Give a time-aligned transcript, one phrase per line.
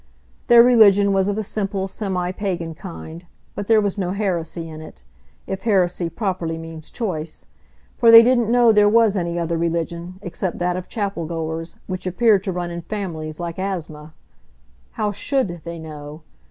[0.47, 4.81] Their religion was of a simple, semi pagan kind, but there was no heresy in
[4.81, 10.75] it,—if heresy properly means choice,—for they didn't know there was any other religion, except that
[10.75, 14.13] of chapel goers, which appeared to run in families, like asthma.
[14.93, 16.23] How should they know?